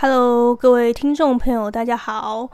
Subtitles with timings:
[0.00, 2.48] Hello，各位听众朋友，大家好。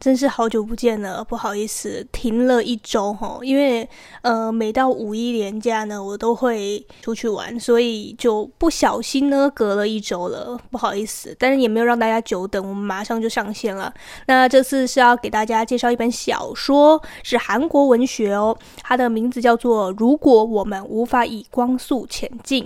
[0.00, 3.86] 真是好久不见了，不好意思，停了一周哈，因为
[4.22, 13.92] 呃，每到五一连假呢，我都会出去玩，所以就不小心呢隔了一周了，不好意思，但是也没有让大家久等，我们马上就上线了。
[14.26, 22.64] 那这次是要给大家介绍一本小说，是韩国文学哦，它的名字叫做《如果我们无法以光速前进》。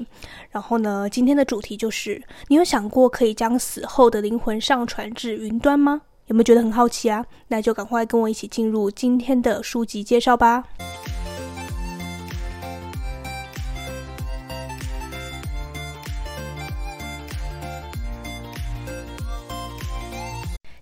[0.50, 6.02] 然后呢，今天的主题就是：你有想过可以将死后的灵魂上传至云端吗？
[6.26, 7.24] 有没有觉得很好奇啊？
[7.48, 10.64] 那就赶快跟我一起进入今天的书籍介绍吧。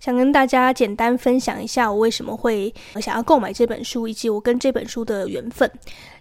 [0.03, 5.71] 想跟大家简单分享一下我为什么会想要购买这本书，以及我跟这本书的缘分。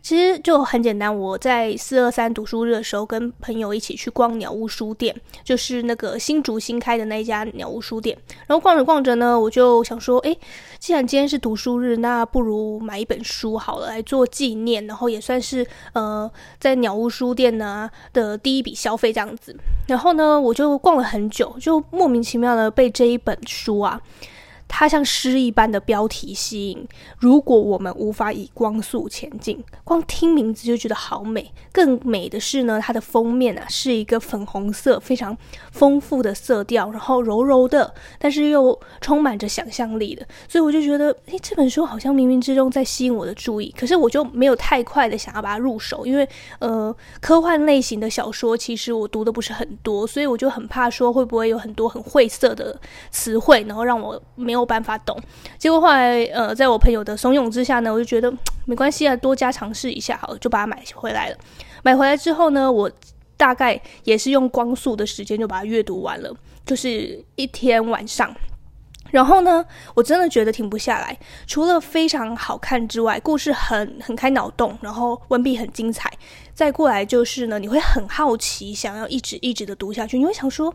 [0.04, 8.16] 其实就很简单，我在四二三读书日的时候，跟朋友一起去逛鸟屋书店，就是那个新竹新开的那一家鸟屋书店。
[8.48, 10.36] 然后逛着逛着呢，我就想说，诶，
[10.80, 19.56] 既然今天是读书日，那不如买一本书好了，来做纪念，然后也算是呃在鸟屋书店呢的第一笔消费这样子。
[19.88, 24.02] 然后呢，我就逛了很久，就莫名其妙的被这一本书啊。
[24.74, 26.88] 它像诗一般的标题吸引。
[27.20, 31.52] 如果我们无法以光速前进，光听名字就觉得好美。
[31.74, 35.38] 更美的是呢，它的封面啊是一个粉红色，非常
[35.72, 40.26] 丰富的色调，然后柔柔的，但是又充满着想象力的。
[40.48, 43.74] 所以我就觉得，诶，这本书好像冥冥之中在吸引我的注意。
[43.78, 46.28] 可是我就没有太快的想要把它入手，因为
[46.60, 52.80] 呃，科幻类型的小说其实我读的不是很多，所以我就很怕说会不会有很多很晦涩的
[53.12, 54.61] 词汇，然后让我没有。
[54.62, 55.18] 没有办法懂，
[55.58, 58.32] 结果后来，呃，在我朋友的怂恿之下呢，我就觉得
[58.66, 61.38] 没关系啊，多加尝试一下好了，就把它买回来了。
[61.82, 62.90] 买回来之后呢，我
[63.36, 66.32] 大概也是用光速的时间就把它阅读完了，
[66.64, 68.32] 就是一天晚上。
[69.10, 71.18] 然后呢，我真的觉得停不下来，
[71.48, 76.08] 除了非常好看之外，故事很很开脑洞，然后文笔很精彩，
[76.54, 80.72] 再过来就是呢，你会很好奇，想要一直一直的读下去，你会想说。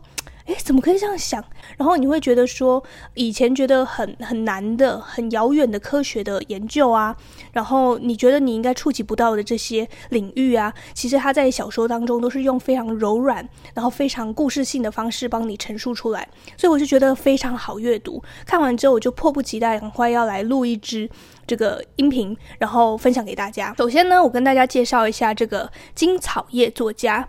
[0.47, 1.43] 诶，怎么可以这样想？
[1.77, 2.81] 然后你会觉得说，
[3.15, 7.15] 以前觉得很很难的、很遥远的科学的研究啊，
[7.51, 18.23] 然后你觉得你应该触及不到的这些领域啊，其实他在小说当中都是用非常柔软，然后非常故事性的方式帮你陈述出来，所以我就觉得非常好阅读。
[18.45, 21.09] 看完之后，我就迫不及待，赶快要来录一支
[21.45, 23.75] 这个音频，然后分享给大家。
[23.77, 27.27] 首先呢，我跟大家介绍一下这个金草叶作家。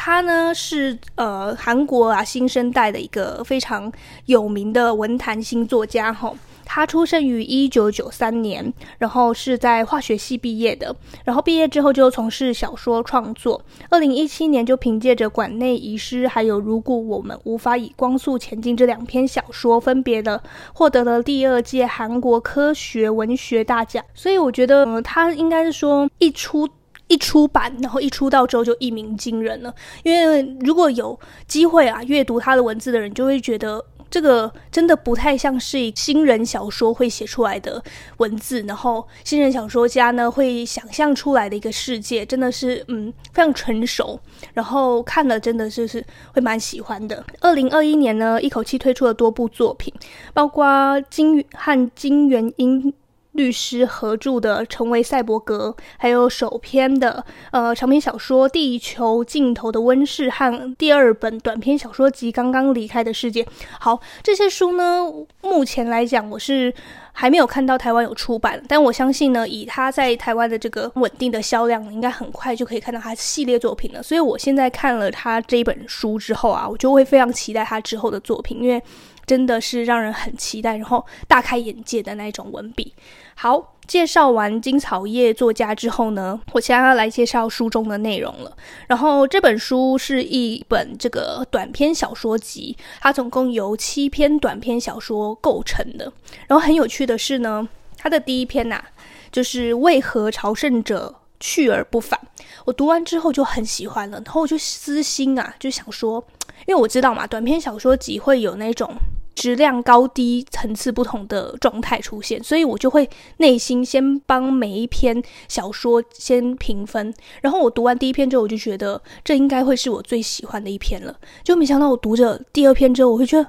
[0.00, 3.92] 他呢是呃韩国啊新生代的一个非常
[4.26, 6.32] 有名的文坛新作家哈，
[6.64, 10.94] 他出生于一九九三年，然后是在化学系毕业的，
[11.24, 13.60] 然后毕业之后就从事小说创作，
[13.90, 20.40] 二零一七年就凭借着《馆内遗失》还有《如果我们无法以光速前进》这两篇小说，分别的
[20.72, 26.68] 获得了第二届韩国科学文学大奖，所以我觉得呃他应该是说一出。
[27.08, 29.74] 一出版，然后一出道之后就一鸣惊人了。
[30.02, 37.82] 因为如果有机会啊，阅读他的文字的人就会觉得这个真的不太像是以新人小说会写出来的
[38.18, 44.18] 文字，然后新人小说家呢会想象出来的一个世界，真的是嗯非常成熟。
[44.54, 46.02] 然后看了真的就是
[46.32, 47.22] 会蛮喜欢的。
[47.40, 49.92] 二零二一年呢，一口气推出了多部作品，
[50.32, 52.92] 包括金和金元英。
[53.38, 63.44] 律师合著的《成为赛博格》，还有首篇的呃长篇小说《地球尽头的温室》和第二本短篇小说集《刚刚离开的世界》。
[63.78, 65.04] 好，这些书呢，
[65.40, 66.74] 目前来讲我是
[67.12, 74.02] 还没有看到台湾有出版，但我相信呢，以他在台湾的这个稳定的销量，应该很快就可以看到他系列作品了。
[74.02, 78.82] 所以我现在看了他这一本书之后啊，我就会非常期待他之后的作品，因为。
[79.28, 82.94] 真的是让人很期待，然后大开眼界的那种文笔。
[83.34, 88.56] 好，介绍完金草叶作家之后呢，我现在要来介绍书中的内容了。
[88.86, 96.10] 然后这本书是一本这个短篇小说集，它总共由七篇短篇小说构成的。
[96.46, 97.68] 然后很有趣的是呢，
[97.98, 98.82] 它的第一篇呐、
[99.30, 102.18] 就是为何朝圣者去而不返。
[102.64, 106.24] 我读完之后就很喜欢了，然后我就私心啊，就想说，
[106.66, 108.92] 因为我知道嘛，短篇小说集会有那种。
[109.38, 121.14] 质量高低层次不同的状态出现，所以我就会内心先帮每一篇小说先评分，然后我读完第一篇之后，我就觉得这应该会是我最喜欢的一篇了，
[121.44, 123.48] 就没想到我读着第二篇之后，我会觉得。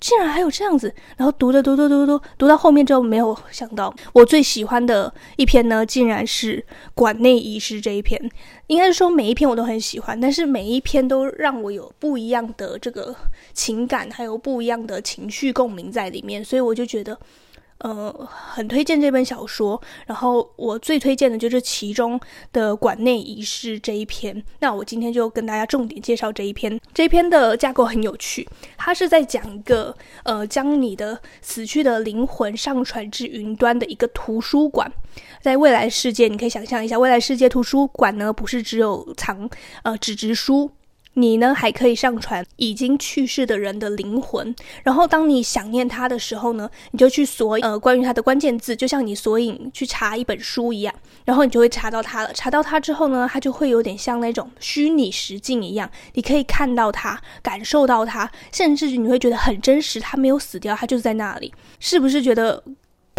[0.00, 6.56] 竟然还有这样子，然后读着读着读读读读到后面之后，没有想到我最喜欢的一篇呢，竟然是
[6.94, 8.18] 《馆内遗失》这一篇。
[8.68, 13.14] 应该是说每一篇我都很喜欢，但是每一篇都让我有不一样的这个
[13.52, 17.18] 情感，还有不一样的情绪共鸣在里面，所以我就觉得。
[17.82, 22.20] 呃，很推荐这本小说，然后我最推荐的就是其中
[22.52, 24.44] 的馆内仪式这一篇。
[24.58, 26.78] 那我今天就跟大家重点介绍这一篇。
[26.92, 34.92] 这一篇的架构很有趣，它是在讲一个呃，将你的死去的灵魂上传至云端的一个图书馆。
[35.40, 39.48] 在未来世界，你可以想象一下，未来世界图书馆呢，不是只有藏
[39.84, 40.70] 呃纸质书。
[41.14, 44.54] 你呢，还可以上传已经去世的人的灵魂，
[44.84, 52.32] 然后当你想念他的时候呢，你就去索呃关于他的关键字，就像你索引去查一本书一样，然后你就会查到他了。
[52.32, 62.62] 查到他之后呢，他就会有点像那种虚拟实境一样，你可以看到他，感受到他，甚至你会觉得很真实，他没有死掉，他就是在那里，是不是觉得？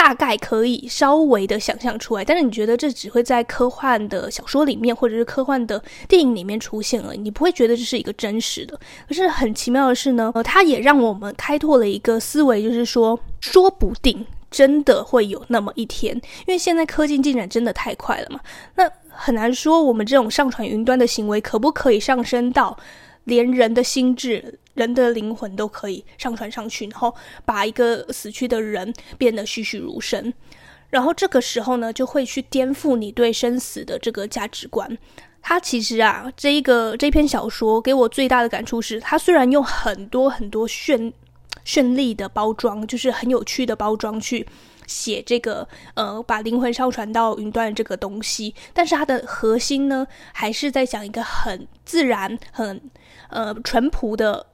[0.01, 8.79] 大概可以稍微的想象出来，但是你觉得这只会在科幻的小说里面，或者是科幻的电影里面出现而已，你不会觉得这是一个真实的。
[9.07, 18.39] 可是很奇妙的是呢，呃，它也让我们开拓了一个思维，就是说，说不定真的会有那么一天，因为现在科技进展真的太快了嘛，
[18.73, 22.75] 那很难说我们这种上传云端的行为可不可以上升到
[23.25, 24.57] 连人的心智。
[24.73, 27.13] 人的灵魂都可以上传上去，然后
[27.45, 30.33] 把一个死去的人变得栩栩如生，
[30.89, 34.97] 然后这个时候呢，就会去颠覆你对生死的这个价值观。
[35.41, 41.11] 它其实啊，这一个这篇小说给我最大的感触是，它虽然用很多很多绚
[41.65, 44.47] 绚丽的包装，就是很有趣的包装去
[44.85, 52.79] 写这个呃，把灵魂上传到云端这个东西，但是它的核心呢，还是在讲一个很自然、很
[53.29, 54.45] 呃淳朴的。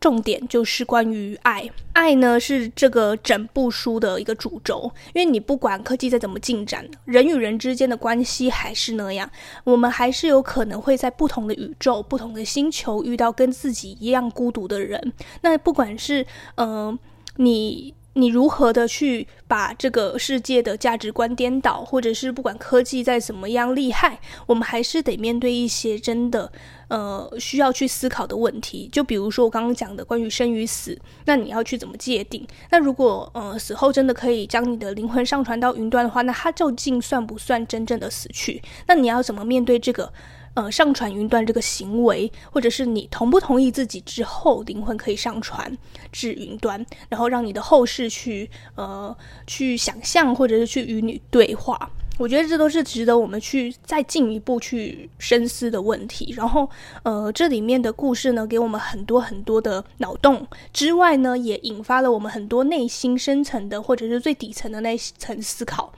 [0.00, 4.90] 重点就是关于爱，爱呢是这个整部书的一个主轴。
[5.12, 9.30] 因为你不管科技再怎么进展，人与人之间的关系还是那样，
[9.64, 15.12] 我们还是有可能会在不同的宇宙、不同的星球遇到跟自己一样孤独的人。
[15.42, 16.26] 那不管是
[16.56, 16.98] 嗯、
[17.36, 17.94] 你。
[18.14, 26.50] 你如何的去把这个世界的价值观颠倒，或者是不管科技再怎么样厉害，我们还是得面对一些真的
[26.88, 28.88] 呃需要去思考的问题。
[28.92, 32.46] 就比如说我刚刚讲的关于生与死，那你要去怎么界定？
[32.70, 38.60] 那如果呃死后真的可以将你的灵魂上传到云端的话，那它究竟算不算真正的死去？
[38.88, 40.12] 那你要怎么面对这个？
[40.54, 45.76] 呃，上传云端这个行为，或者是你同不同意自己之后灵魂可以上传
[46.10, 49.16] 至云端，然后让你的后世去呃
[49.46, 51.90] 去想象，或者是去与你对话。
[52.18, 56.34] 我觉得这都是值得我们去再进一步去深思的问题。
[56.36, 56.68] 然后，
[57.02, 65.90] 呃，这里面的故事呢，给我们很多很多的脑洞之外呢，也引发了我们很多内心深层的，或者是最底层的那层思考。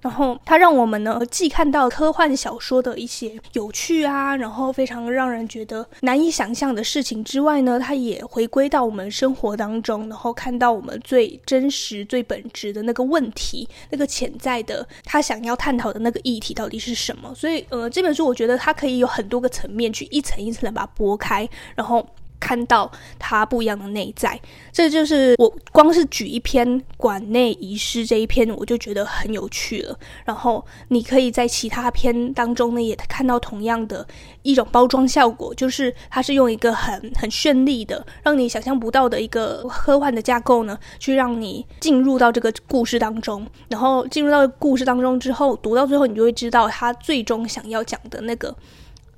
[0.00, 17.34] 然后它让我们呢，既看到科幻小说的一些有趣啊，然后非常让人觉得难以想象的事情之外呢，它也回归到我们生活当中，然后看到我们最真实、最本质的那个问题，那个潜在的他想要探讨的那个议题到底是什么。
[17.34, 22.06] 所以，呃，这本书我觉得它可以有很多个层面去一层一层的把它剥开，然后。
[22.48, 24.40] 看到它不一样的内在，
[24.72, 29.94] 这就是我光是举一篇馆内遗失这一篇，我就觉得很有趣了。
[30.24, 34.06] 然后你可以在其他篇当中呢，也看到同样的
[34.40, 43.46] 一种包装效果，就是它是用一个很很绚丽的，让你想象不到的一个科幻的架构呢，去让你进入到这个故事当中。
[43.68, 48.56] 然后进入到故事当中之后，读到最后，你就会知道他最终想要讲的那个。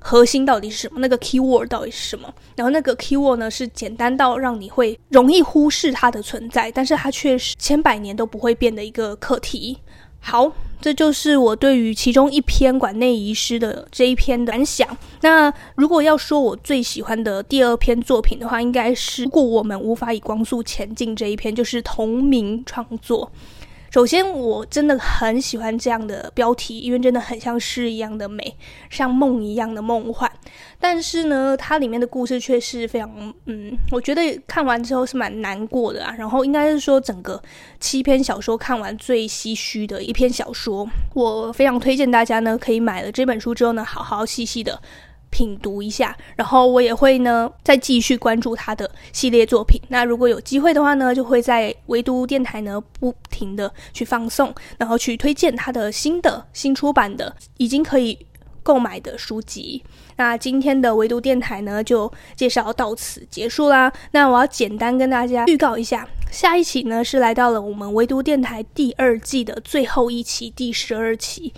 [0.01, 0.99] 核心到底是什么？
[0.99, 2.33] 那个 keyword 到底是什么？
[2.57, 9.79] 然后那个 keyword 呢，是简单到让你会容易忽视它的存在，但是它却是千百年都不会变的一个课题。
[10.23, 10.53] 好，
[10.83, 14.87] 这就是我对于其中一篇馆内遗失的这一篇的感想。
[15.23, 23.31] 那如果要说我最喜欢的第二篇作品的话，应该是如果我们无法以光速前进这一篇，就是同名创作。
[23.91, 28.57] 首先，我真的很喜欢这样的标题，因为真的很像诗一样的美，
[28.89, 30.31] 像梦一样的梦幻。
[30.79, 33.11] 但是呢，它里面的故事却是非常……
[33.47, 36.15] 嗯，我觉得看完之后是蛮难过的啊。
[36.17, 37.43] 然后应该是说，整个
[37.81, 40.89] 七篇小说看完最唏嘘的一篇小说。
[41.13, 44.81] 我非常推荐大家呢，可以买了这本书之后呢，好好细细的。
[45.31, 49.81] 品读一下，然后我也会呢再继续关注他的系列作品。
[49.89, 58.19] 那如果有机会的话呢，就会在唯读电台呢不停的去放送，然后去推荐他的新的新出版的已经可以
[58.63, 59.83] 购买的书籍。
[60.17, 63.91] 那今天的唯读电台呢就介绍到此结束啦。
[64.11, 71.55] 那我要简单跟大家预告一下，下一期呢是来到了我们唯读电台第二季的最后一期，第十二期。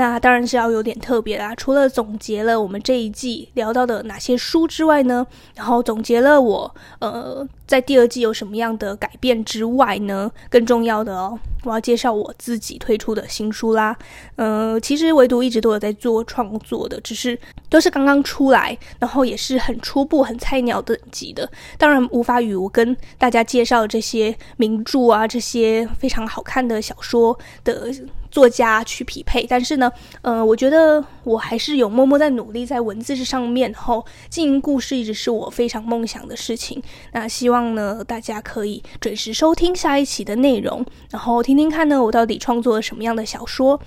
[0.00, 1.54] 那当然是要有点特别啦。
[1.54, 13.94] 除了总结了我们这一季聊到的哪些书之外呢，然后总结了我呃在第二季有什么样的改变之外呢，更重要的哦，我要介绍我自己推出的新书啦。
[14.36, 17.38] 呃，其实唯独一直都有在做创作的，只是
[17.68, 27.92] 都是刚刚出来，然后也是很初步、很菜鸟等级的，当然无法与我跟大家介绍这些名著啊，这些非常好看的小说的。
[28.30, 29.90] 作家去匹配，但是呢，
[30.22, 36.82] 呃，我觉得我还是有默默在努力在文字这上面，然后经营故事一直是我非常梦想的事情。
[37.12, 43.80] 那希望呢，大家可以准时收听下一期的内容，然后听听看呢，我到底创作了什么样的小说。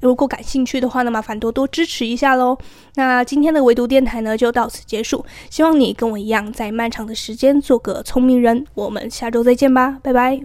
[0.00, 2.56] 如果感兴趣的话呢，麻烦多多支持一下喽。
[2.94, 5.24] 那今天的唯独电台呢，就到此结束。
[5.50, 8.66] 希望你跟我一样，在漫长的时间做个聪明人。
[8.72, 10.40] 我们下周再见吧，拜拜。